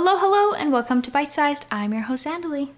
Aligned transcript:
Hello, 0.00 0.16
hello, 0.16 0.52
and 0.52 0.70
welcome 0.70 1.02
to 1.02 1.10
Bite 1.10 1.32
Sized. 1.32 1.66
I'm 1.72 1.92
your 1.92 2.02
host, 2.02 2.24
Andalee. 2.24 2.68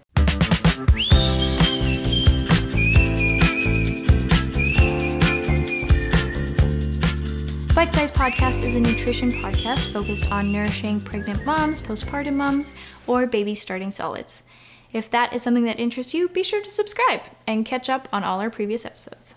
Bite 7.75 7.93
Size 7.93 8.11
Podcast 8.11 8.65
is 8.65 8.75
a 8.75 8.81
nutrition 8.81 9.31
podcast 9.33 9.93
focused 9.93 10.33
on 10.33 10.51
nourishing 10.51 10.99
pregnant 10.99 11.45
moms, 11.45 11.83
postpartum 11.83 12.37
moms, 12.37 12.75
or 13.07 13.27
babies 13.27 13.61
starting 13.61 13.91
solids. 13.91 14.43
If 14.95 15.11
that 15.11 15.35
is 15.35 15.43
something 15.43 15.65
that 15.65 15.79
interests 15.79 16.15
you, 16.15 16.27
be 16.31 16.43
sure 16.43 16.63
to 16.63 16.71
subscribe 16.71 17.21
and 17.47 17.67
catch 17.67 17.91
up 17.91 18.09
on 18.15 18.25
all 18.25 18.41
our 18.41 18.49
previous 18.49 18.87
episodes. 18.87 19.35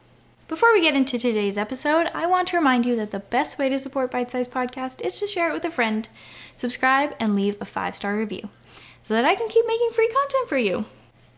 Before 0.54 0.72
we 0.72 0.82
get 0.82 0.96
into 0.96 1.18
today's 1.18 1.58
episode, 1.58 2.12
I 2.14 2.28
want 2.28 2.50
to 2.50 2.58
remind 2.58 2.86
you 2.86 2.96
that 2.98 3.10
the 3.10 3.18
best 3.18 3.58
way 3.58 3.70
to 3.70 3.80
support 3.80 4.12
Bite 4.12 4.30
Size 4.30 4.48
Podcast 4.48 5.02
is 5.02 5.20
to 5.20 5.26
share 5.26 5.50
it 5.50 5.54
with 5.54 5.66
a 5.66 5.72
friend, 5.72 6.08
subscribe, 6.56 7.16
and 7.20 7.36
leave 7.36 7.60
a 7.60 7.66
five 7.66 7.96
star 7.96 8.16
review 8.16 8.50
so 9.02 9.16
that 9.16 9.26
I 9.26 9.34
can 9.34 9.48
keep 9.48 9.66
making 9.66 9.90
free 9.90 10.10
content 10.10 10.48
for 10.48 10.60
you. 10.60 10.86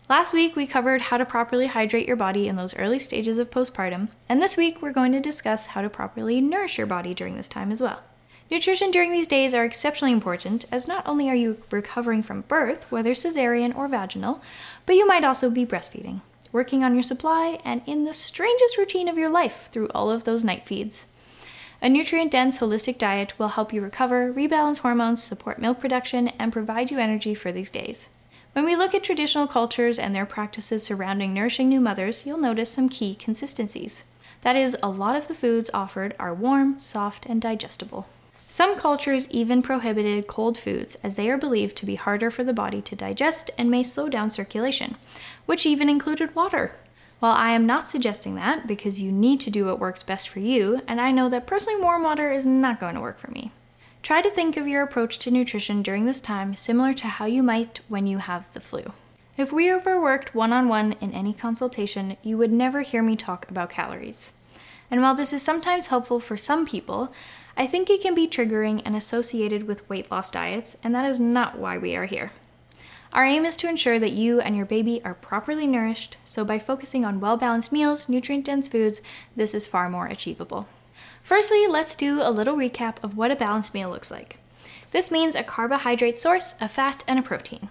Last 0.09 0.33
week, 0.33 0.57
we 0.57 0.67
covered 0.67 1.03
how 1.03 1.15
to 1.15 1.23
properly 1.23 1.67
hydrate 1.67 2.07
your 2.07 2.17
body 2.17 2.49
in 2.49 2.57
those 2.57 2.75
early 2.75 2.99
stages 2.99 3.37
of 3.37 3.49
postpartum, 3.49 4.09
and 4.27 4.41
this 4.41 4.57
week, 4.57 4.81
we're 4.81 4.91
going 4.91 5.13
to 5.13 5.21
discuss 5.21 5.67
how 5.67 5.81
to 5.81 5.89
properly 5.89 6.41
nourish 6.41 6.77
your 6.77 6.85
body 6.85 7.13
during 7.13 7.37
this 7.37 7.47
time 7.47 7.71
as 7.71 7.81
well. 7.81 8.03
Nutrition 8.51 8.91
during 8.91 9.13
these 9.13 9.27
days 9.27 9.53
are 9.53 9.63
exceptionally 9.63 10.11
important 10.11 10.65
as 10.73 10.89
not 10.89 11.07
only 11.07 11.29
are 11.29 11.35
you 11.35 11.63
recovering 11.71 12.21
from 12.21 12.41
birth, 12.41 12.91
whether 12.91 13.11
cesarean 13.11 13.73
or 13.77 13.87
vaginal, 13.87 14.41
but 14.85 14.97
you 14.97 15.07
might 15.07 15.23
also 15.23 15.49
be 15.49 15.65
breastfeeding, 15.65 16.19
working 16.55 16.85
on 16.85 16.93
your 16.93 17.03
supply, 17.03 17.59
and 17.65 17.81
in 17.85 18.05
the 18.05 18.13
strangest 18.13 18.77
routine 18.77 19.09
of 19.09 19.17
your 19.17 19.29
life 19.29 19.67
through 19.73 19.89
all 19.93 20.09
of 20.09 20.23
those 20.23 20.45
night 20.45 20.65
feeds. 20.65 21.05
A 21.81 21.89
nutrient 21.89 22.31
dense, 22.31 22.59
holistic 22.59 22.97
diet 22.97 23.37
will 23.37 23.49
help 23.49 23.73
you 23.73 23.81
recover, 23.81 24.31
rebalance 24.33 24.77
hormones, 24.77 25.21
support 25.21 25.59
milk 25.59 25.81
production, 25.81 26.29
and 26.39 26.53
provide 26.53 26.91
you 26.91 26.97
energy 26.97 27.35
for 27.35 27.51
these 27.51 27.69
days. 27.69 28.07
When 28.53 28.63
we 28.63 28.77
look 28.77 28.95
at 28.95 29.03
traditional 29.03 29.47
cultures 29.47 29.99
and 29.99 30.15
their 30.15 30.25
practices 30.25 30.81
surrounding 30.81 31.33
nourishing 31.33 31.67
new 31.67 31.81
mothers, 31.81 32.25
you'll 32.25 32.37
notice 32.37 32.69
some 32.69 32.87
key 32.87 33.15
consistencies. 33.15 34.05
That 34.39 34.55
is, 34.55 34.77
a 34.81 34.89
lot 34.89 35.17
of 35.17 35.27
the 35.27 35.35
foods 35.35 35.69
offered 35.73 36.15
are 36.17 36.33
warm, 36.33 36.79
soft, 36.79 37.25
and 37.25 37.41
digestible. 37.41 38.07
Some 38.55 38.77
cultures 38.77 39.27
even 39.31 39.61
prohibited 39.61 40.27
cold 40.27 40.57
foods 40.57 40.95
as 41.03 41.17
they 41.17 41.29
are 41.29 41.37
believed 41.37 41.75
to 41.75 41.85
be 41.85 41.95
harder 41.95 42.31
for 42.31 42.45
the 42.45 42.53
body 42.53 42.81
to 42.83 42.95
digest 42.95 43.51
and 43.57 43.69
may 43.69 43.83
slow 43.83 44.07
down 44.07 44.29
circulation, 44.29 44.95
which 45.45 45.65
even 45.65 45.89
included 45.89 46.33
water. 46.33 46.71
While 47.19 47.33
I 47.33 47.51
am 47.51 47.65
not 47.65 47.89
suggesting 47.89 48.35
that 48.35 48.65
because 48.65 49.01
you 49.01 49.11
need 49.11 49.41
to 49.41 49.49
do 49.49 49.65
what 49.65 49.81
works 49.81 50.03
best 50.03 50.29
for 50.29 50.39
you, 50.39 50.81
and 50.87 51.01
I 51.01 51.11
know 51.11 51.27
that 51.27 51.45
personally 51.45 51.81
warm 51.81 52.03
water 52.03 52.31
is 52.31 52.45
not 52.45 52.79
going 52.79 52.95
to 52.95 53.01
work 53.01 53.19
for 53.19 53.29
me. 53.29 53.51
Try 54.01 54.21
to 54.21 54.31
think 54.31 54.55
of 54.55 54.69
your 54.69 54.83
approach 54.83 55.19
to 55.19 55.31
nutrition 55.31 55.83
during 55.83 56.05
this 56.05 56.21
time 56.21 56.55
similar 56.55 56.93
to 56.93 57.07
how 57.07 57.25
you 57.25 57.43
might 57.43 57.81
when 57.89 58.07
you 58.07 58.19
have 58.19 58.53
the 58.53 58.61
flu. 58.61 58.93
If 59.35 59.51
we 59.51 59.69
overworked 59.69 60.33
one 60.33 60.53
on 60.53 60.69
one 60.69 60.93
in 61.01 61.11
any 61.11 61.33
consultation, 61.33 62.15
you 62.23 62.37
would 62.37 62.53
never 62.53 62.83
hear 62.83 63.03
me 63.03 63.17
talk 63.17 63.49
about 63.51 63.69
calories. 63.69 64.31
And 64.89 65.01
while 65.01 65.15
this 65.15 65.33
is 65.33 65.41
sometimes 65.41 65.87
helpful 65.87 66.19
for 66.19 66.37
some 66.37 66.65
people, 66.65 67.11
I 67.57 67.67
think 67.67 67.89
it 67.89 68.01
can 68.01 68.15
be 68.15 68.27
triggering 68.27 68.81
and 68.85 68.95
associated 68.95 69.67
with 69.67 69.87
weight 69.89 70.11
loss 70.11 70.29
diets, 70.29 70.77
and 70.83 70.93
that 70.93 71.05
is 71.05 71.19
not 71.19 71.57
why 71.57 71.77
we 71.77 71.95
are 71.95 72.05
here. 72.05 72.31
Our 73.13 73.23
aim 73.23 73.45
is 73.45 73.55
to 73.57 73.69
ensure 73.69 73.97
that 73.97 74.11
you 74.11 74.41
and 74.41 74.57
your 74.57 74.65
baby 74.65 75.01
are 75.05 75.13
properly 75.13 75.65
nourished, 75.65 76.17
so 76.25 76.43
by 76.43 76.59
focusing 76.59 77.05
on 77.05 77.21
well 77.21 77.37
balanced 77.37 77.71
meals, 77.71 78.09
nutrient 78.09 78.45
dense 78.45 78.67
foods, 78.67 79.01
this 79.35 79.53
is 79.53 79.65
far 79.65 79.89
more 79.89 80.07
achievable. 80.07 80.67
Firstly, 81.23 81.65
let's 81.65 81.95
do 81.95 82.21
a 82.21 82.29
little 82.29 82.57
recap 82.57 82.97
of 83.01 83.15
what 83.15 83.31
a 83.31 83.35
balanced 83.35 83.73
meal 83.73 83.89
looks 83.89 84.11
like. 84.11 84.37
This 84.91 85.11
means 85.11 85.33
a 85.33 85.43
carbohydrate 85.43 86.19
source, 86.19 86.55
a 86.59 86.67
fat, 86.67 87.03
and 87.07 87.17
a 87.17 87.21
protein. 87.21 87.69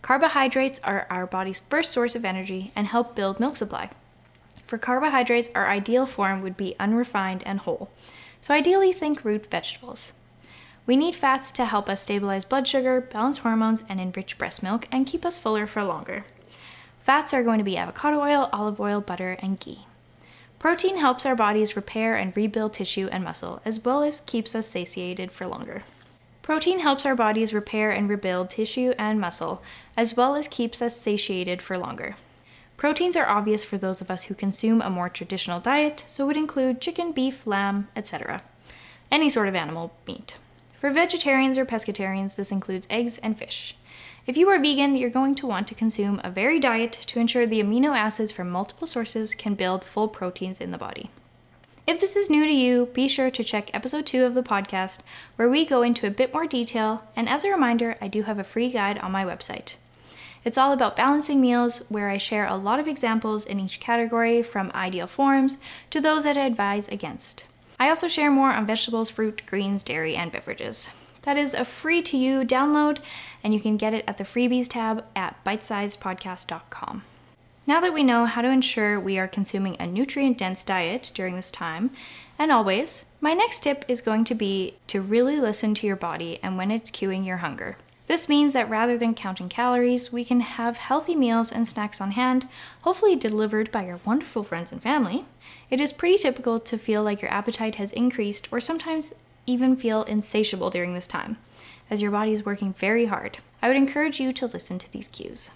Carbohydrates 0.00 0.80
are 0.84 1.06
our 1.10 1.26
body's 1.26 1.60
first 1.60 1.90
source 1.90 2.14
of 2.14 2.24
energy 2.24 2.72
and 2.76 2.86
help 2.86 3.16
build 3.16 3.40
milk 3.40 3.56
supply. 3.56 3.90
For 4.74 4.78
carbohydrates, 4.78 5.50
our 5.54 5.68
ideal 5.68 6.04
form 6.04 6.42
would 6.42 6.56
be 6.56 6.74
unrefined 6.80 7.44
and 7.46 7.60
whole. 7.60 7.90
So, 8.40 8.52
ideally, 8.52 8.92
think 8.92 9.24
root 9.24 9.46
vegetables. 9.46 10.12
We 10.84 10.96
need 10.96 11.14
fats 11.14 11.52
to 11.52 11.64
help 11.64 11.88
us 11.88 12.00
stabilize 12.00 12.44
blood 12.44 12.66
sugar, 12.66 13.00
balance 13.00 13.38
hormones, 13.38 13.84
and 13.88 14.00
enrich 14.00 14.36
breast 14.36 14.64
milk 14.64 14.88
and 14.90 15.06
keep 15.06 15.24
us 15.24 15.38
fuller 15.38 15.68
for 15.68 15.84
longer. 15.84 16.24
Fats 17.04 17.32
are 17.32 17.44
going 17.44 17.58
to 17.58 17.64
be 17.64 17.76
avocado 17.76 18.20
oil, 18.20 18.48
olive 18.52 18.80
oil, 18.80 19.00
butter, 19.00 19.36
and 19.38 19.60
ghee. 19.60 19.86
Protein 20.58 20.96
helps 20.96 21.24
our 21.24 21.36
bodies 21.36 21.76
repair 21.76 22.16
and 22.16 22.36
rebuild 22.36 22.72
tissue 22.72 23.08
and 23.12 23.22
muscle, 23.22 23.62
as 23.64 23.78
well 23.78 24.02
as 24.02 24.22
keeps 24.26 24.56
us 24.56 24.66
satiated 24.66 25.30
for 25.30 25.46
longer. 25.46 25.84
Protein 26.42 26.80
helps 26.80 27.06
our 27.06 27.14
bodies 27.14 27.54
repair 27.54 27.92
and 27.92 28.08
rebuild 28.08 28.50
tissue 28.50 28.92
and 28.98 29.20
muscle, 29.20 29.62
as 29.96 30.16
well 30.16 30.34
as 30.34 30.48
keeps 30.48 30.82
us 30.82 30.96
satiated 30.96 31.62
for 31.62 31.78
longer. 31.78 32.16
Proteins 32.84 33.16
are 33.16 33.26
obvious 33.26 33.64
for 33.64 33.78
those 33.78 34.02
of 34.02 34.10
us 34.10 34.24
who 34.24 34.34
consume 34.34 34.82
a 34.82 34.90
more 34.90 35.08
traditional 35.08 35.58
diet, 35.58 36.04
so 36.06 36.26
would 36.26 36.36
include 36.36 36.82
chicken, 36.82 37.12
beef, 37.12 37.46
lamb, 37.46 37.88
etc. 37.96 38.42
Any 39.10 39.30
sort 39.30 39.48
of 39.48 39.54
animal 39.54 39.94
meat. 40.06 40.36
For 40.78 40.90
vegetarians 40.90 41.56
or 41.56 41.64
pescatarians, 41.64 42.36
this 42.36 42.52
includes 42.52 42.86
eggs 42.90 43.16
and 43.22 43.38
fish. 43.38 43.74
If 44.26 44.36
you 44.36 44.50
are 44.50 44.60
vegan, 44.60 44.98
you're 44.98 45.08
going 45.08 45.34
to 45.36 45.46
want 45.46 45.66
to 45.68 45.74
consume 45.74 46.20
a 46.22 46.30
varied 46.30 46.60
diet 46.60 46.92
to 46.92 47.18
ensure 47.18 47.46
the 47.46 47.62
amino 47.62 47.96
acids 47.96 48.32
from 48.32 48.50
multiple 48.50 48.86
sources 48.86 49.34
can 49.34 49.54
build 49.54 49.82
full 49.82 50.08
proteins 50.08 50.60
in 50.60 50.70
the 50.70 50.76
body. 50.76 51.08
If 51.86 52.02
this 52.02 52.16
is 52.16 52.28
new 52.28 52.44
to 52.44 52.52
you, 52.52 52.90
be 52.92 53.08
sure 53.08 53.30
to 53.30 53.42
check 53.42 53.70
episode 53.72 54.04
2 54.04 54.26
of 54.26 54.34
the 54.34 54.42
podcast, 54.42 54.98
where 55.36 55.48
we 55.48 55.64
go 55.64 55.80
into 55.80 56.06
a 56.06 56.10
bit 56.10 56.34
more 56.34 56.46
detail. 56.46 57.04
And 57.16 57.30
as 57.30 57.46
a 57.46 57.50
reminder, 57.50 57.96
I 58.02 58.08
do 58.08 58.24
have 58.24 58.38
a 58.38 58.44
free 58.44 58.70
guide 58.70 58.98
on 58.98 59.10
my 59.10 59.24
website. 59.24 59.76
It's 60.44 60.58
all 60.58 60.72
about 60.72 60.96
balancing 60.96 61.40
meals, 61.40 61.78
where 61.88 62.10
I 62.10 62.18
share 62.18 62.46
a 62.46 62.56
lot 62.56 62.78
of 62.78 62.86
examples 62.86 63.46
in 63.46 63.58
each 63.58 63.80
category 63.80 64.42
from 64.42 64.70
ideal 64.74 65.06
forms 65.06 65.56
to 65.90 66.00
those 66.00 66.24
that 66.24 66.36
I 66.36 66.44
advise 66.44 66.86
against. 66.88 67.44
I 67.80 67.88
also 67.88 68.08
share 68.08 68.30
more 68.30 68.50
on 68.50 68.66
vegetables, 68.66 69.10
fruit, 69.10 69.42
greens, 69.46 69.82
dairy, 69.82 70.14
and 70.16 70.30
beverages. 70.30 70.90
That 71.22 71.38
is 71.38 71.54
a 71.54 71.64
free 71.64 72.02
to 72.02 72.18
you 72.18 72.40
download, 72.40 72.98
and 73.42 73.54
you 73.54 73.60
can 73.60 73.78
get 73.78 73.94
it 73.94 74.04
at 74.06 74.18
the 74.18 74.24
freebies 74.24 74.68
tab 74.68 75.04
at 75.16 75.42
bitesizedpodcast.com. 75.44 77.02
Now 77.66 77.80
that 77.80 77.94
we 77.94 78.02
know 78.02 78.26
how 78.26 78.42
to 78.42 78.50
ensure 78.50 79.00
we 79.00 79.18
are 79.18 79.26
consuming 79.26 79.76
a 79.80 79.86
nutrient 79.86 80.36
dense 80.36 80.62
diet 80.62 81.10
during 81.14 81.36
this 81.36 81.50
time, 81.50 81.90
and 82.38 82.52
always, 82.52 83.06
my 83.22 83.32
next 83.32 83.60
tip 83.60 83.86
is 83.88 84.02
going 84.02 84.24
to 84.24 84.34
be 84.34 84.76
to 84.88 85.00
really 85.00 85.40
listen 85.40 85.72
to 85.76 85.86
your 85.86 85.96
body 85.96 86.38
and 86.42 86.58
when 86.58 86.70
it's 86.70 86.90
cueing 86.90 87.26
your 87.26 87.38
hunger. 87.38 87.78
This 88.06 88.28
means 88.28 88.52
that 88.52 88.68
rather 88.68 88.98
than 88.98 89.14
counting 89.14 89.48
calories, 89.48 90.12
we 90.12 90.24
can 90.24 90.40
have 90.40 90.76
healthy 90.76 91.16
meals 91.16 91.50
and 91.50 91.66
snacks 91.66 92.00
on 92.00 92.10
hand, 92.10 92.46
hopefully 92.82 93.16
delivered 93.16 93.72
by 93.72 93.86
your 93.86 94.00
wonderful 94.04 94.44
friends 94.44 94.70
and 94.72 94.82
family. 94.82 95.24
It 95.70 95.80
is 95.80 95.92
pretty 95.92 96.18
typical 96.18 96.60
to 96.60 96.76
feel 96.76 97.02
like 97.02 97.22
your 97.22 97.32
appetite 97.32 97.76
has 97.76 97.92
increased 97.92 98.48
or 98.52 98.60
sometimes 98.60 99.14
even 99.46 99.76
feel 99.76 100.02
insatiable 100.02 100.68
during 100.68 100.92
this 100.92 101.06
time, 101.06 101.38
as 101.90 102.02
your 102.02 102.10
body 102.10 102.32
is 102.32 102.44
working 102.44 102.74
very 102.74 103.06
hard. 103.06 103.38
I 103.62 103.68
would 103.68 103.76
encourage 103.76 104.20
you 104.20 104.32
to 104.34 104.46
listen 104.46 104.78
to 104.78 104.92
these 104.92 105.08
cues. 105.08 105.50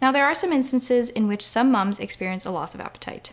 Now, 0.00 0.10
there 0.10 0.24
are 0.24 0.34
some 0.34 0.52
instances 0.52 1.10
in 1.10 1.28
which 1.28 1.46
some 1.46 1.70
moms 1.70 2.00
experience 2.00 2.44
a 2.44 2.50
loss 2.50 2.74
of 2.74 2.80
appetite. 2.80 3.32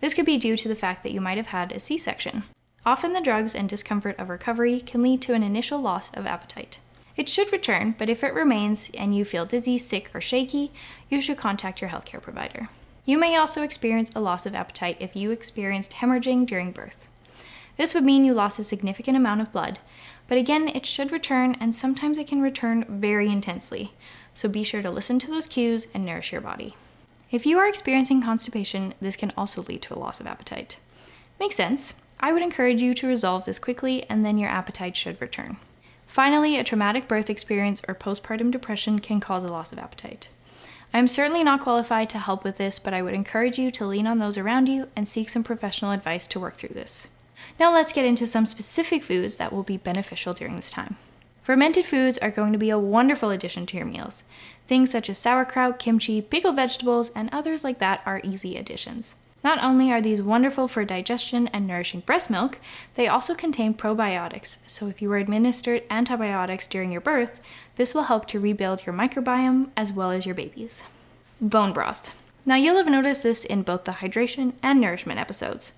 This 0.00 0.14
could 0.14 0.26
be 0.26 0.38
due 0.38 0.56
to 0.56 0.68
the 0.68 0.74
fact 0.74 1.04
that 1.04 1.12
you 1.12 1.20
might 1.20 1.36
have 1.36 1.48
had 1.48 1.70
a 1.70 1.78
C 1.78 1.96
section. 1.96 2.42
Often, 2.84 3.12
the 3.12 3.20
drugs 3.20 3.54
and 3.54 3.68
discomfort 3.68 4.18
of 4.18 4.28
recovery 4.28 4.80
can 4.80 5.02
lead 5.02 5.22
to 5.22 5.34
an 5.34 5.44
initial 5.44 5.80
loss 5.80 6.10
of 6.14 6.26
appetite. 6.26 6.80
It 7.16 7.28
should 7.28 7.52
return, 7.52 7.94
but 7.98 8.08
if 8.08 8.22
it 8.24 8.34
remains 8.34 8.90
and 8.96 9.14
you 9.14 9.24
feel 9.24 9.44
dizzy, 9.44 9.78
sick, 9.78 10.10
or 10.14 10.20
shaky, 10.20 10.72
you 11.08 11.20
should 11.20 11.36
contact 11.36 11.80
your 11.80 11.90
healthcare 11.90 12.22
provider. 12.22 12.68
You 13.04 13.18
may 13.18 13.36
also 13.36 13.62
experience 13.62 14.10
a 14.14 14.20
loss 14.20 14.46
of 14.46 14.54
appetite 14.54 14.96
if 15.00 15.16
you 15.16 15.30
experienced 15.30 15.92
hemorrhaging 15.92 16.46
during 16.46 16.70
birth. 16.70 17.08
This 17.76 17.94
would 17.94 18.04
mean 18.04 18.24
you 18.24 18.34
lost 18.34 18.58
a 18.58 18.64
significant 18.64 19.16
amount 19.16 19.40
of 19.40 19.52
blood, 19.52 19.78
but 20.28 20.38
again, 20.38 20.68
it 20.68 20.86
should 20.86 21.10
return, 21.10 21.56
and 21.60 21.74
sometimes 21.74 22.18
it 22.18 22.28
can 22.28 22.40
return 22.40 22.84
very 22.88 23.28
intensely. 23.28 23.94
So 24.34 24.48
be 24.48 24.62
sure 24.62 24.82
to 24.82 24.90
listen 24.90 25.18
to 25.20 25.30
those 25.30 25.46
cues 25.46 25.88
and 25.92 26.04
nourish 26.04 26.30
your 26.30 26.40
body. 26.40 26.76
If 27.30 27.46
you 27.46 27.58
are 27.58 27.68
experiencing 27.68 28.22
constipation, 28.22 28.92
this 29.00 29.16
can 29.16 29.32
also 29.36 29.62
lead 29.62 29.82
to 29.82 29.94
a 29.94 29.98
loss 29.98 30.20
of 30.20 30.26
appetite. 30.26 30.78
Makes 31.38 31.56
sense. 31.56 31.94
I 32.20 32.32
would 32.32 32.42
encourage 32.42 32.82
you 32.82 32.92
to 32.94 33.06
resolve 33.06 33.44
this 33.44 33.58
quickly, 33.58 34.04
and 34.08 34.24
then 34.24 34.38
your 34.38 34.50
appetite 34.50 34.96
should 34.96 35.20
return. 35.20 35.56
Finally, 36.10 36.58
a 36.58 36.64
traumatic 36.64 37.06
birth 37.06 37.30
experience 37.30 37.82
or 37.86 37.94
postpartum 37.94 38.50
depression 38.50 38.98
can 38.98 39.20
cause 39.20 39.44
a 39.44 39.46
loss 39.46 39.70
of 39.70 39.78
appetite. 39.78 40.28
I 40.92 40.98
am 40.98 41.06
certainly 41.06 41.44
not 41.44 41.60
qualified 41.60 42.10
to 42.10 42.18
help 42.18 42.42
with 42.42 42.56
this, 42.56 42.80
but 42.80 42.92
I 42.92 43.00
would 43.00 43.14
encourage 43.14 43.60
you 43.60 43.70
to 43.70 43.86
lean 43.86 44.08
on 44.08 44.18
those 44.18 44.36
around 44.36 44.68
you 44.68 44.88
and 44.96 45.06
seek 45.06 45.28
some 45.28 45.44
professional 45.44 45.92
advice 45.92 46.26
to 46.26 46.40
work 46.40 46.56
through 46.56 46.74
this. 46.74 47.06
Now 47.60 47.72
let's 47.72 47.92
get 47.92 48.04
into 48.04 48.26
some 48.26 48.44
specific 48.44 49.04
foods 49.04 49.36
that 49.36 49.52
will 49.52 49.62
be 49.62 49.76
beneficial 49.76 50.32
during 50.32 50.56
this 50.56 50.72
time. 50.72 50.96
Fermented 51.44 51.86
foods 51.86 52.18
are 52.18 52.32
going 52.32 52.52
to 52.52 52.58
be 52.58 52.70
a 52.70 52.78
wonderful 52.78 53.30
addition 53.30 53.64
to 53.66 53.76
your 53.76 53.86
meals. 53.86 54.24
Things 54.66 54.90
such 54.90 55.08
as 55.08 55.16
sauerkraut, 55.16 55.78
kimchi, 55.78 56.20
pickled 56.20 56.56
vegetables, 56.56 57.10
and 57.10 57.30
others 57.32 57.62
like 57.62 57.78
that 57.78 58.02
are 58.04 58.20
easy 58.24 58.56
additions. 58.56 59.14
Not 59.42 59.62
only 59.64 59.90
are 59.90 60.02
these 60.02 60.20
wonderful 60.20 60.68
for 60.68 60.84
digestion 60.84 61.48
and 61.48 61.66
nourishing 61.66 62.00
breast 62.00 62.28
milk, 62.30 62.58
they 62.94 63.08
also 63.08 63.34
contain 63.34 63.72
probiotics. 63.72 64.58
So, 64.66 64.86
if 64.88 65.00
you 65.00 65.08
were 65.08 65.16
administered 65.16 65.82
antibiotics 65.88 66.66
during 66.66 66.92
your 66.92 67.00
birth, 67.00 67.40
this 67.76 67.94
will 67.94 68.04
help 68.04 68.26
to 68.28 68.40
rebuild 68.40 68.84
your 68.84 68.94
microbiome 68.94 69.70
as 69.76 69.92
well 69.92 70.10
as 70.10 70.26
your 70.26 70.34
baby's. 70.34 70.82
Bone 71.40 71.72
broth. 71.72 72.12
Now, 72.44 72.56
you'll 72.56 72.76
have 72.76 72.86
noticed 72.86 73.22
this 73.22 73.44
in 73.46 73.62
both 73.62 73.84
the 73.84 73.92
hydration 73.92 74.52
and 74.62 74.78
nourishment 74.78 75.18
episodes, 75.18 75.72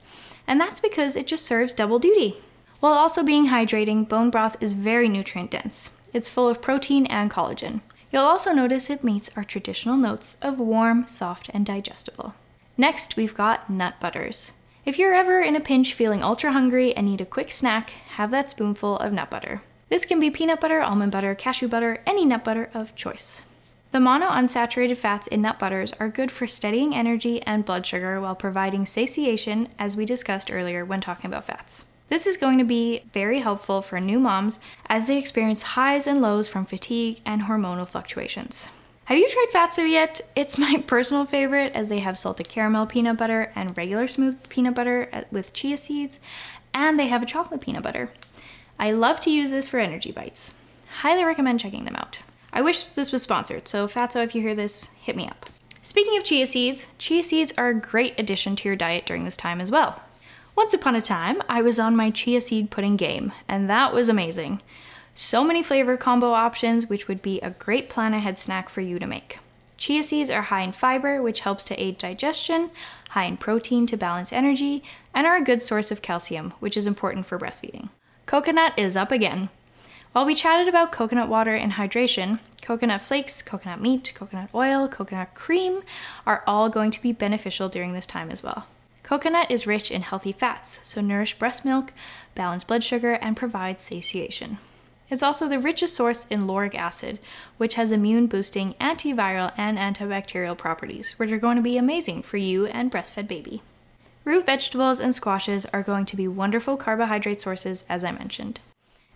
and 0.46 0.60
that's 0.60 0.80
because 0.80 1.14
it 1.14 1.28
just 1.28 1.44
serves 1.44 1.72
double 1.72 2.00
duty. 2.00 2.36
While 2.80 2.94
also 2.94 3.22
being 3.22 3.46
hydrating, 3.46 4.08
bone 4.08 4.30
broth 4.30 4.56
is 4.60 4.72
very 4.72 5.08
nutrient 5.08 5.52
dense. 5.52 5.92
It's 6.12 6.28
full 6.28 6.48
of 6.48 6.60
protein 6.60 7.06
and 7.06 7.30
collagen. 7.30 7.80
You'll 8.10 8.22
also 8.22 8.52
notice 8.52 8.90
it 8.90 9.04
meets 9.04 9.30
our 9.36 9.44
traditional 9.44 9.96
notes 9.96 10.36
of 10.42 10.58
warm, 10.58 11.06
soft, 11.06 11.48
and 11.54 11.64
digestible. 11.64 12.34
Next, 12.82 13.14
we've 13.14 13.32
got 13.32 13.70
nut 13.70 14.00
butters. 14.00 14.50
If 14.84 14.98
you're 14.98 15.14
ever 15.14 15.40
in 15.40 15.54
a 15.54 15.60
pinch 15.60 15.94
feeling 15.94 16.20
ultra 16.20 16.50
hungry 16.50 16.92
and 16.96 17.06
need 17.06 17.20
a 17.20 17.24
quick 17.24 17.52
snack, 17.52 17.90
have 18.16 18.32
that 18.32 18.50
spoonful 18.50 18.96
of 18.96 19.12
nut 19.12 19.30
butter. 19.30 19.62
This 19.88 20.04
can 20.04 20.18
be 20.18 20.32
peanut 20.32 20.60
butter, 20.60 20.82
almond 20.82 21.12
butter, 21.12 21.36
cashew 21.36 21.68
butter, 21.68 22.02
any 22.08 22.24
nut 22.24 22.42
butter 22.42 22.70
of 22.74 22.96
choice. 22.96 23.44
The 23.92 24.00
monounsaturated 24.00 24.96
fats 24.96 25.28
in 25.28 25.42
nut 25.42 25.60
butters 25.60 25.92
are 26.00 26.08
good 26.08 26.32
for 26.32 26.48
steadying 26.48 26.92
energy 26.92 27.40
and 27.42 27.64
blood 27.64 27.86
sugar 27.86 28.20
while 28.20 28.34
providing 28.34 28.84
satiation, 28.84 29.68
as 29.78 29.94
we 29.94 30.04
discussed 30.04 30.52
earlier 30.52 30.84
when 30.84 31.00
talking 31.00 31.30
about 31.30 31.44
fats. 31.44 31.84
This 32.08 32.26
is 32.26 32.36
going 32.36 32.58
to 32.58 32.64
be 32.64 33.04
very 33.12 33.38
helpful 33.38 33.80
for 33.80 34.00
new 34.00 34.18
moms 34.18 34.58
as 34.86 35.06
they 35.06 35.18
experience 35.18 35.62
highs 35.62 36.08
and 36.08 36.20
lows 36.20 36.48
from 36.48 36.66
fatigue 36.66 37.20
and 37.24 37.42
hormonal 37.42 37.86
fluctuations. 37.86 38.66
Have 39.12 39.20
you 39.20 39.28
tried 39.28 39.68
Fatso 39.68 39.86
yet? 39.86 40.22
It's 40.34 40.56
my 40.56 40.82
personal 40.86 41.26
favorite 41.26 41.74
as 41.74 41.90
they 41.90 41.98
have 41.98 42.16
salted 42.16 42.48
caramel 42.48 42.86
peanut 42.86 43.18
butter 43.18 43.52
and 43.54 43.76
regular 43.76 44.08
smooth 44.08 44.48
peanut 44.48 44.74
butter 44.74 45.10
uh, 45.12 45.24
with 45.30 45.52
chia 45.52 45.76
seeds, 45.76 46.18
and 46.72 46.98
they 46.98 47.08
have 47.08 47.22
a 47.22 47.26
chocolate 47.26 47.60
peanut 47.60 47.82
butter. 47.82 48.10
I 48.78 48.92
love 48.92 49.20
to 49.20 49.30
use 49.30 49.50
this 49.50 49.68
for 49.68 49.78
energy 49.78 50.12
bites. 50.12 50.54
Highly 51.00 51.24
recommend 51.24 51.60
checking 51.60 51.84
them 51.84 51.94
out. 51.94 52.20
I 52.54 52.62
wish 52.62 52.84
this 52.84 53.12
was 53.12 53.20
sponsored, 53.20 53.68
so 53.68 53.86
Fatso, 53.86 54.24
if 54.24 54.34
you 54.34 54.40
hear 54.40 54.54
this, 54.54 54.88
hit 54.98 55.14
me 55.14 55.28
up. 55.28 55.50
Speaking 55.82 56.16
of 56.16 56.24
chia 56.24 56.46
seeds, 56.46 56.86
chia 56.96 57.22
seeds 57.22 57.52
are 57.58 57.68
a 57.68 57.74
great 57.74 58.18
addition 58.18 58.56
to 58.56 58.66
your 58.66 58.76
diet 58.76 59.04
during 59.04 59.26
this 59.26 59.36
time 59.36 59.60
as 59.60 59.70
well. 59.70 60.00
Once 60.56 60.72
upon 60.72 60.96
a 60.96 61.02
time, 61.02 61.42
I 61.50 61.60
was 61.60 61.78
on 61.78 61.94
my 61.94 62.08
chia 62.08 62.40
seed 62.40 62.70
pudding 62.70 62.96
game, 62.96 63.32
and 63.46 63.68
that 63.68 63.92
was 63.92 64.08
amazing. 64.08 64.62
So 65.14 65.44
many 65.44 65.62
flavor 65.62 65.96
combo 65.96 66.32
options, 66.32 66.88
which 66.88 67.06
would 67.06 67.20
be 67.20 67.40
a 67.40 67.50
great 67.50 67.88
plan 67.88 68.14
ahead 68.14 68.38
snack 68.38 68.68
for 68.68 68.80
you 68.80 68.98
to 68.98 69.06
make. 69.06 69.38
Chia 69.76 70.02
seeds 70.02 70.30
are 70.30 70.42
high 70.42 70.62
in 70.62 70.72
fiber, 70.72 71.20
which 71.20 71.40
helps 71.40 71.64
to 71.64 71.82
aid 71.82 71.98
digestion, 71.98 72.70
high 73.10 73.24
in 73.24 73.36
protein 73.36 73.86
to 73.88 73.96
balance 73.96 74.32
energy, 74.32 74.82
and 75.12 75.26
are 75.26 75.36
a 75.36 75.42
good 75.42 75.62
source 75.62 75.90
of 75.90 76.02
calcium, 76.02 76.52
which 76.60 76.76
is 76.76 76.86
important 76.86 77.26
for 77.26 77.38
breastfeeding. 77.38 77.90
Coconut 78.24 78.78
is 78.78 78.96
up 78.96 79.10
again. 79.10 79.48
While 80.12 80.24
we 80.24 80.34
chatted 80.34 80.68
about 80.68 80.92
coconut 80.92 81.28
water 81.28 81.54
and 81.54 81.72
hydration, 81.72 82.38
coconut 82.62 83.02
flakes, 83.02 83.42
coconut 83.42 83.80
meat, 83.80 84.12
coconut 84.14 84.50
oil, 84.54 84.86
coconut 84.88 85.34
cream 85.34 85.82
are 86.26 86.44
all 86.46 86.68
going 86.68 86.90
to 86.90 87.02
be 87.02 87.12
beneficial 87.12 87.68
during 87.68 87.92
this 87.92 88.06
time 88.06 88.30
as 88.30 88.42
well. 88.42 88.66
Coconut 89.02 89.50
is 89.50 89.66
rich 89.66 89.90
in 89.90 90.02
healthy 90.02 90.32
fats, 90.32 90.80
so 90.82 91.00
nourish 91.00 91.38
breast 91.38 91.64
milk, 91.64 91.92
balance 92.34 92.62
blood 92.62 92.84
sugar, 92.84 93.14
and 93.14 93.36
provide 93.36 93.80
satiation. 93.80 94.58
It's 95.12 95.22
also 95.22 95.46
the 95.46 95.58
richest 95.58 95.94
source 95.94 96.24
in 96.30 96.46
lauric 96.46 96.74
acid, 96.74 97.18
which 97.58 97.74
has 97.74 97.92
immune 97.92 98.28
boosting, 98.28 98.72
antiviral, 98.80 99.52
and 99.58 99.76
antibacterial 99.76 100.56
properties, 100.56 101.12
which 101.18 101.30
are 101.30 101.38
going 101.38 101.56
to 101.56 101.62
be 101.62 101.76
amazing 101.76 102.22
for 102.22 102.38
you 102.38 102.64
and 102.64 102.90
breastfed 102.90 103.28
baby. 103.28 103.62
Root 104.24 104.46
vegetables 104.46 105.00
and 105.00 105.14
squashes 105.14 105.66
are 105.66 105.82
going 105.82 106.06
to 106.06 106.16
be 106.16 106.26
wonderful 106.26 106.78
carbohydrate 106.78 107.42
sources, 107.42 107.84
as 107.90 108.04
I 108.04 108.12
mentioned. 108.12 108.60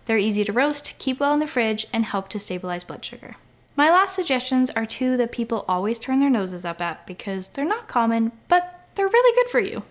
They're 0.05 0.19
easy 0.19 0.43
to 0.43 0.53
roast, 0.53 0.93
keep 0.99 1.19
well 1.19 1.33
in 1.33 1.39
the 1.39 1.47
fridge, 1.47 1.87
and 1.91 2.05
help 2.05 2.29
to 2.29 2.37
stabilize 2.37 2.83
blood 2.83 3.03
sugar. 3.03 3.37
My 3.75 3.89
last 3.89 4.13
suggestions 4.13 4.69
are 4.69 4.85
two 4.85 5.17
that 5.17 5.31
people 5.31 5.65
always 5.67 5.97
turn 5.97 6.19
their 6.19 6.29
noses 6.29 6.63
up 6.63 6.79
at 6.79 7.07
because 7.07 7.47
they're 7.47 7.65
not 7.65 7.87
common, 7.87 8.33
but 8.49 8.87
they're 8.93 9.07
really 9.07 9.35
good 9.35 9.49
for 9.49 9.59
you. 9.59 9.81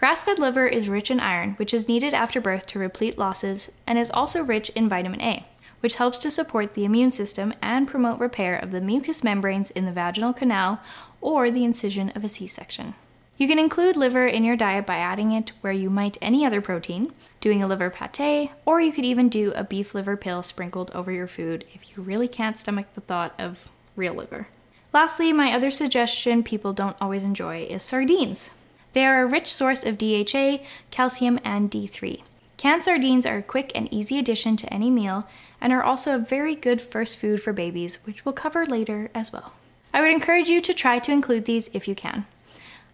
Grass 0.00 0.22
fed 0.22 0.38
liver 0.38 0.66
is 0.66 0.88
rich 0.88 1.10
in 1.10 1.20
iron, 1.20 1.52
which 1.58 1.74
is 1.74 1.86
needed 1.86 2.14
after 2.14 2.40
birth 2.40 2.66
to 2.66 2.78
replete 2.78 3.18
losses, 3.18 3.70
and 3.86 3.98
is 3.98 4.10
also 4.12 4.42
rich 4.42 4.70
in 4.70 4.88
vitamin 4.88 5.20
A, 5.20 5.44
which 5.80 5.96
helps 5.96 6.18
to 6.20 6.30
support 6.30 6.72
the 6.72 6.86
immune 6.86 7.10
system 7.10 7.52
and 7.60 7.86
promote 7.86 8.18
repair 8.18 8.56
of 8.56 8.70
the 8.70 8.80
mucous 8.80 9.22
membranes 9.22 9.70
in 9.72 9.84
the 9.84 9.92
vaginal 9.92 10.32
canal 10.32 10.80
or 11.20 11.50
the 11.50 11.66
incision 11.66 12.08
of 12.16 12.24
a 12.24 12.30
C 12.30 12.46
section. 12.46 12.94
You 13.36 13.46
can 13.46 13.58
include 13.58 13.94
liver 13.94 14.26
in 14.26 14.42
your 14.42 14.56
diet 14.56 14.86
by 14.86 14.96
adding 14.96 15.32
it 15.32 15.52
where 15.60 15.70
you 15.70 15.90
might 15.90 16.16
any 16.22 16.46
other 16.46 16.62
protein, 16.62 17.12
doing 17.42 17.62
a 17.62 17.66
liver 17.66 17.90
pate, 17.90 18.52
or 18.64 18.80
you 18.80 18.92
could 18.92 19.04
even 19.04 19.28
do 19.28 19.52
a 19.52 19.64
beef 19.64 19.94
liver 19.94 20.16
pill 20.16 20.42
sprinkled 20.42 20.90
over 20.94 21.12
your 21.12 21.26
food 21.26 21.66
if 21.74 21.94
you 21.94 22.02
really 22.02 22.26
can't 22.26 22.56
stomach 22.56 22.86
the 22.94 23.02
thought 23.02 23.34
of 23.38 23.68
real 23.96 24.14
liver. 24.14 24.48
Lastly, 24.94 25.30
my 25.34 25.52
other 25.52 25.70
suggestion 25.70 26.42
people 26.42 26.72
don't 26.72 26.96
always 27.02 27.22
enjoy 27.22 27.64
is 27.64 27.82
sardines. 27.82 28.48
They 28.92 29.04
are 29.06 29.22
a 29.22 29.26
rich 29.26 29.52
source 29.52 29.84
of 29.84 29.98
DHA, 29.98 30.58
calcium, 30.90 31.38
and 31.44 31.70
D3. 31.70 32.22
Canned 32.56 32.82
sardines 32.82 33.24
are 33.24 33.38
a 33.38 33.42
quick 33.42 33.72
and 33.74 33.90
easy 33.92 34.18
addition 34.18 34.56
to 34.56 34.72
any 34.72 34.90
meal 34.90 35.26
and 35.60 35.72
are 35.72 35.82
also 35.82 36.14
a 36.14 36.18
very 36.18 36.54
good 36.54 36.82
first 36.82 37.18
food 37.18 37.42
for 37.42 37.52
babies, 37.52 37.98
which 38.04 38.24
we'll 38.24 38.32
cover 38.32 38.66
later 38.66 39.10
as 39.14 39.32
well. 39.32 39.52
I 39.94 40.00
would 40.00 40.10
encourage 40.10 40.48
you 40.48 40.60
to 40.60 40.74
try 40.74 40.98
to 40.98 41.12
include 41.12 41.44
these 41.46 41.70
if 41.72 41.88
you 41.88 41.94
can. 41.94 42.26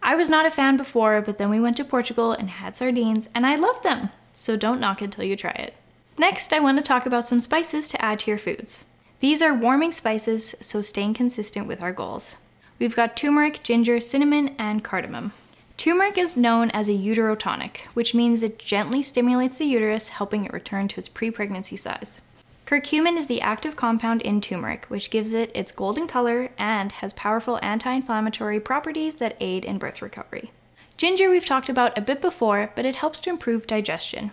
I 0.01 0.15
was 0.15 0.29
not 0.29 0.45
a 0.45 0.51
fan 0.51 0.77
before, 0.77 1.21
but 1.21 1.37
then 1.37 1.49
we 1.49 1.59
went 1.59 1.77
to 1.77 1.83
Portugal 1.83 2.31
and 2.31 2.49
had 2.49 2.75
sardines, 2.75 3.27
and 3.35 3.45
I 3.45 3.55
loved 3.55 3.83
them, 3.83 4.09
so 4.31 4.55
don't 4.55 4.79
knock 4.79 5.01
it 5.01 5.11
till 5.11 5.25
you 5.25 5.35
try 5.35 5.51
it. 5.51 5.73
Next, 6.17 6.53
I 6.53 6.59
want 6.59 6.77
to 6.77 6.83
talk 6.83 7.05
about 7.05 7.27
some 7.27 7.41
spices 7.41 7.87
to 7.89 8.01
add 8.01 8.19
to 8.19 8.31
your 8.31 8.37
foods. 8.37 8.85
These 9.19 9.41
are 9.41 9.53
warming 9.53 9.91
spices, 9.91 10.55
so 10.61 10.81
staying 10.81 11.15
consistent 11.15 11.67
with 11.67 11.83
our 11.83 11.91
goals. 11.91 12.35
We've 12.79 12.95
got 12.95 13.17
turmeric, 13.17 13.63
ginger, 13.63 13.99
cinnamon, 13.99 14.55
and 14.57 14.83
cardamom. 14.83 15.33
Turmeric 15.77 16.17
is 16.17 16.35
known 16.35 16.71
as 16.71 16.89
a 16.89 16.93
uterotonic, 16.93 17.81
which 17.93 18.15
means 18.15 18.41
it 18.41 18.57
gently 18.57 19.03
stimulates 19.03 19.59
the 19.59 19.65
uterus, 19.65 20.09
helping 20.09 20.43
it 20.43 20.51
return 20.51 20.87
to 20.87 20.99
its 20.99 21.07
pre 21.07 21.29
pregnancy 21.29 21.77
size. 21.77 22.19
Curcumin 22.65 23.15
is 23.15 23.27
the 23.27 23.41
active 23.41 23.75
compound 23.75 24.23
in 24.23 24.41
turmeric, 24.41 24.85
which 24.87 25.11
gives 25.11 25.33
it 25.33 25.51
its 25.53 25.71
golden 25.71 26.07
color 26.07 26.49
and 26.57 26.91
has 26.93 27.13
powerful 27.13 27.59
anti 27.61 27.93
inflammatory 27.93 28.59
properties 28.59 29.17
that 29.17 29.37
aid 29.39 29.65
in 29.65 29.77
birth 29.77 30.01
recovery. 30.01 30.51
Ginger, 30.97 31.29
we've 31.29 31.45
talked 31.45 31.69
about 31.69 31.95
a 31.95 32.01
bit 32.01 32.21
before, 32.21 32.71
but 32.75 32.83
it 32.83 32.95
helps 32.95 33.21
to 33.21 33.29
improve 33.29 33.67
digestion. 33.67 34.31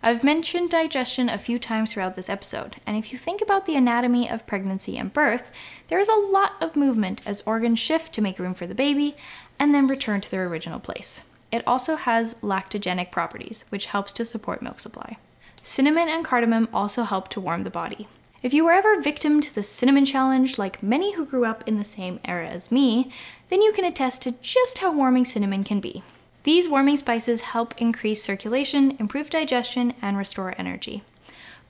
I've 0.00 0.22
mentioned 0.22 0.68
digestion 0.68 1.30
a 1.30 1.38
few 1.38 1.58
times 1.58 1.92
throughout 1.94 2.14
this 2.14 2.28
episode, 2.28 2.76
and 2.86 2.94
if 2.94 3.10
you 3.10 3.18
think 3.18 3.40
about 3.40 3.64
the 3.64 3.74
anatomy 3.74 4.28
of 4.28 4.46
pregnancy 4.46 4.98
and 4.98 5.10
birth, 5.10 5.50
there 5.88 5.98
is 5.98 6.08
a 6.08 6.26
lot 6.30 6.52
of 6.60 6.76
movement 6.76 7.22
as 7.24 7.42
organs 7.46 7.78
shift 7.78 8.12
to 8.12 8.20
make 8.20 8.38
room 8.38 8.52
for 8.52 8.66
the 8.66 8.74
baby 8.74 9.16
and 9.58 9.74
then 9.74 9.86
return 9.86 10.20
to 10.20 10.30
their 10.30 10.46
original 10.46 10.80
place. 10.80 11.22
It 11.52 11.62
also 11.66 11.96
has 11.96 12.34
lactogenic 12.42 13.10
properties, 13.10 13.64
which 13.68 13.86
helps 13.86 14.12
to 14.14 14.24
support 14.24 14.62
milk 14.62 14.80
supply. 14.80 15.18
Cinnamon 15.62 16.08
and 16.08 16.24
cardamom 16.24 16.68
also 16.74 17.04
help 17.04 17.28
to 17.28 17.40
warm 17.40 17.64
the 17.64 17.70
body. 17.70 18.08
If 18.42 18.52
you 18.52 18.64
were 18.64 18.72
ever 18.72 19.00
victim 19.00 19.40
to 19.40 19.54
the 19.54 19.62
cinnamon 19.62 20.04
challenge, 20.04 20.58
like 20.58 20.82
many 20.82 21.14
who 21.14 21.24
grew 21.24 21.46
up 21.46 21.66
in 21.66 21.78
the 21.78 21.84
same 21.84 22.20
era 22.24 22.46
as 22.46 22.70
me, 22.70 23.10
then 23.48 23.62
you 23.62 23.72
can 23.72 23.86
attest 23.86 24.20
to 24.22 24.32
just 24.42 24.78
how 24.78 24.92
warming 24.92 25.24
cinnamon 25.24 25.64
can 25.64 25.80
be. 25.80 26.02
These 26.42 26.68
warming 26.68 26.98
spices 26.98 27.40
help 27.40 27.72
increase 27.78 28.22
circulation, 28.22 28.96
improve 28.98 29.30
digestion, 29.30 29.94
and 30.02 30.18
restore 30.18 30.54
energy. 30.58 31.02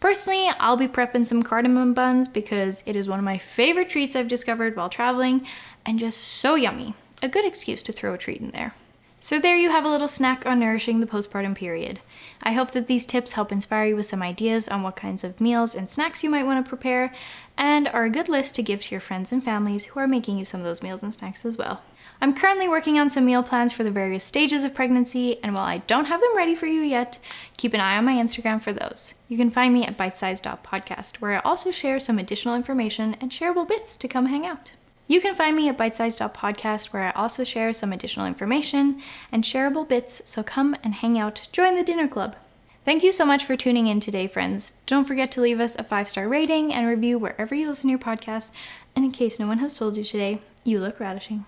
Personally, 0.01 0.51
I'll 0.59 0.77
be 0.77 0.89
prepping 0.89 1.27
some 1.27 1.45
cardamom 1.45 1.95
buns 1.95 2.27
because 2.27 2.83
it 2.85 2.97
is 2.97 3.09
one 3.09 3.21
of 3.21 3.25
my 3.25 3.39
favorite 3.39 3.89
treats 3.89 4.17
I've 4.17 4.27
discovered 4.27 4.77
while 4.77 4.89
traveling 4.89 5.47
and 5.87 6.01
just 6.01 6.19
so 6.19 6.57
yummy. 6.57 6.95
A 7.25 7.29
good 7.29 7.47
excuse 7.47 7.83
to 7.85 7.91
throw 7.91 8.13
a 8.13 8.19
treat 8.19 8.43
in 8.43 8.51
there. 8.51 8.75
So, 9.19 9.39
there 9.39 9.57
you 9.57 9.71
have 9.71 9.87
a 9.87 9.89
little 9.89 10.09
snack 10.09 10.45
on 10.45 10.61
nourishing 10.61 11.01
the 11.01 11.07
postpartum 11.07 11.55
period. 11.55 12.01
I 12.43 12.53
hope 12.53 12.73
that 12.73 12.87
these 12.87 13.07
tips 13.07 13.33
help 13.33 13.51
inspire 13.51 13.87
you 13.87 13.97
with 13.97 14.05
some 14.05 14.23
ideas 14.23 14.69
on 14.69 14.83
what 14.83 14.97
kinds 14.97 15.25
of 15.25 15.41
meals 15.41 15.75
and 15.75 15.89
snacks 15.89 16.23
you 16.23 16.29
might 16.29 16.45
want 16.45 16.63
to 16.63 16.69
prepare, 16.69 17.15
and 17.57 17.89
are 17.89 18.05
a 18.05 18.11
good 18.11 18.29
list 18.29 18.55
to 18.57 18.63
give 18.63 18.83
to 18.83 18.91
your 18.91 19.01
friends 19.01 19.33
and 19.33 19.43
families 19.43 19.87
who 19.87 20.01
are 20.01 20.07
making 20.07 20.37
you 20.37 20.45
some 20.45 20.61
of 20.61 20.67
those 20.67 20.83
meals 20.83 21.03
and 21.03 21.15
snacks 21.15 21.47
as 21.47 21.57
well. 21.57 21.81
I'm 22.21 22.35
currently 22.35 22.69
working 22.69 22.99
on 22.99 23.09
some 23.09 23.25
meal 23.25 23.43
plans 23.43 23.73
for 23.73 23.85
the 23.85 23.91
various 23.91 24.23
stages 24.25 24.63
of 24.63 24.75
pregnancy, 24.75 25.43
and 25.43 25.55
while 25.55 25.65
I 25.65 25.79
don't 25.79 26.05
have 26.05 26.21
them 26.21 26.37
ready 26.37 26.55
for 26.55 26.67
you 26.67 26.83
yet, 26.83 27.19
keep 27.57 27.73
an 27.73 27.81
eye 27.81 27.97
on 27.97 28.05
my 28.05 28.17
Instagram 28.17 28.61
for 28.61 28.75
those. 28.75 29.15
You 29.29 29.39
can 29.39 29.51
find 29.51 29.73
me 29.73 29.87
at 29.87 29.97
bitesize.podcast, 29.97 31.23
where 31.23 31.33
I 31.33 31.39
also 31.39 31.71
share 31.71 31.99
some 31.99 32.19
additional 32.19 32.55
information 32.55 33.17
and 33.19 33.31
shareable 33.31 33.67
bits 33.67 33.97
to 33.97 34.09
come 34.09 34.27
hang 34.27 34.45
out. 34.45 34.73
You 35.07 35.21
can 35.21 35.35
find 35.35 35.55
me 35.55 35.69
at 35.69 35.77
bitesize.podcast, 35.77 36.87
where 36.87 37.03
I 37.03 37.11
also 37.11 37.45
share 37.45 37.73
some 37.73 37.93
additional 37.93 38.27
information 38.27 39.01
and 39.31 39.45
shareable 39.45 39.87
bits, 39.87 40.23
so 40.25 40.43
come 40.43 40.75
and 40.83 40.95
hang 40.95 41.19
out, 41.19 41.49
join 41.53 41.75
the 41.75 41.83
dinner 41.83 42.09
club. 42.09 42.37
Thank 42.85 43.03
you 43.03 43.13
so 43.13 43.25
much 43.25 43.45
for 43.45 43.57
tuning 43.57 43.87
in 43.87 44.01
today, 44.01 44.27
friends. 44.27 44.75
Don't 44.87 45.07
forget 45.07 45.33
to 45.33 45.41
leave 45.41 45.61
us 45.61 45.75
a 45.77 45.85
five 45.85 46.09
star 46.09 46.29
rating 46.29 46.73
and 46.73 46.87
review 46.87 47.19
wherever 47.19 47.55
you 47.55 47.69
listen 47.69 47.89
to 47.89 47.93
your 47.93 47.99
podcast. 47.99 48.53
And 48.95 49.05
in 49.05 49.11
case 49.11 49.39
no 49.39 49.47
one 49.47 49.59
has 49.59 49.79
told 49.79 49.97
you 49.97 50.05
today, 50.05 50.41
you 50.65 50.81
look 50.81 51.01
radishing. 51.01 51.47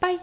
Bye. 0.00 0.18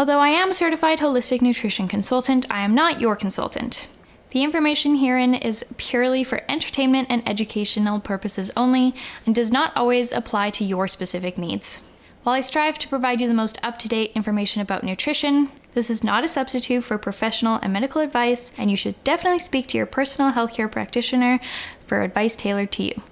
Although 0.00 0.20
I 0.20 0.30
am 0.30 0.52
a 0.52 0.54
certified 0.54 1.00
holistic 1.00 1.42
nutrition 1.42 1.86
consultant, 1.86 2.46
I 2.48 2.62
am 2.62 2.74
not 2.74 3.02
your 3.02 3.14
consultant. 3.14 3.86
The 4.30 4.42
information 4.42 4.94
herein 4.94 5.34
is 5.34 5.62
purely 5.76 6.24
for 6.24 6.40
entertainment 6.48 7.08
and 7.10 7.22
educational 7.28 8.00
purposes 8.00 8.50
only 8.56 8.94
and 9.26 9.34
does 9.34 9.50
not 9.50 9.76
always 9.76 10.10
apply 10.10 10.52
to 10.52 10.64
your 10.64 10.88
specific 10.88 11.36
needs. 11.36 11.80
While 12.22 12.34
I 12.34 12.40
strive 12.40 12.78
to 12.78 12.88
provide 12.88 13.20
you 13.20 13.28
the 13.28 13.34
most 13.34 13.62
up 13.62 13.78
to 13.80 13.88
date 13.88 14.12
information 14.14 14.62
about 14.62 14.84
nutrition, 14.84 15.50
this 15.74 15.90
is 15.90 16.02
not 16.02 16.24
a 16.24 16.28
substitute 16.28 16.82
for 16.82 16.96
professional 16.96 17.58
and 17.60 17.70
medical 17.70 18.00
advice, 18.00 18.52
and 18.56 18.70
you 18.70 18.78
should 18.78 19.04
definitely 19.04 19.40
speak 19.40 19.66
to 19.66 19.76
your 19.76 19.84
personal 19.84 20.32
healthcare 20.32 20.72
practitioner 20.72 21.40
for 21.86 22.00
advice 22.00 22.36
tailored 22.36 22.72
to 22.72 22.84
you. 22.84 23.02